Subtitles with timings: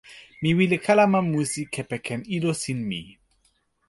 [0.41, 3.01] mi wile kalama musi kepeken ilo sin mi.